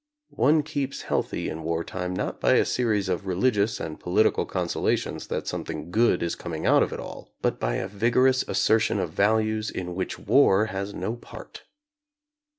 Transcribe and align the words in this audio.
One 0.37 0.63
keeps 0.63 1.03
healthy 1.03 1.47
in 1.47 1.61
wartime 1.61 2.15
not 2.15 2.41
by 2.41 2.53
a 2.53 2.65
series 2.65 3.07
of 3.07 3.27
religious 3.27 3.79
and 3.79 3.99
political 3.99 4.47
consolations 4.47 5.27
that 5.27 5.45
something 5.47 5.91
good 5.91 6.23
is 6.23 6.33
coming 6.33 6.65
out 6.65 6.81
of 6.81 6.91
it 6.91 6.99
all, 6.99 7.35
but 7.43 7.59
by 7.59 7.75
a 7.75 7.87
vigorous 7.87 8.41
assertion 8.47 8.97
of 8.99 9.11
values 9.11 9.69
in 9.69 9.93
which 9.93 10.17
war 10.17 10.65
has 10.73 10.95
no 10.95 11.15
part. 11.17 11.65